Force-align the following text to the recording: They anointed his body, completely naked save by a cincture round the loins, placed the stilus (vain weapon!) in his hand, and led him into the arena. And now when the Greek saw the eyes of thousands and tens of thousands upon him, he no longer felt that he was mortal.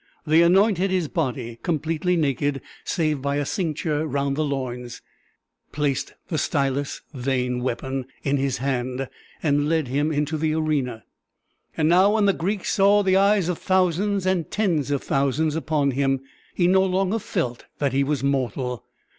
They 0.25 0.41
anointed 0.41 0.89
his 0.89 1.07
body, 1.07 1.59
completely 1.61 2.15
naked 2.15 2.61
save 2.83 3.21
by 3.21 3.35
a 3.35 3.45
cincture 3.45 4.07
round 4.07 4.35
the 4.35 4.43
loins, 4.43 5.03
placed 5.71 6.15
the 6.27 6.39
stilus 6.39 7.01
(vain 7.13 7.61
weapon!) 7.61 8.05
in 8.23 8.37
his 8.37 8.57
hand, 8.57 9.07
and 9.43 9.69
led 9.69 9.89
him 9.89 10.11
into 10.11 10.37
the 10.39 10.55
arena. 10.55 11.03
And 11.77 11.87
now 11.87 12.15
when 12.15 12.25
the 12.25 12.33
Greek 12.33 12.65
saw 12.65 13.03
the 13.03 13.15
eyes 13.17 13.47
of 13.47 13.59
thousands 13.59 14.25
and 14.25 14.49
tens 14.49 14.89
of 14.89 15.03
thousands 15.03 15.55
upon 15.55 15.91
him, 15.91 16.21
he 16.55 16.65
no 16.65 16.83
longer 16.83 17.19
felt 17.19 17.65
that 17.77 17.93
he 17.93 18.03
was 18.03 18.23
mortal. 18.23 18.83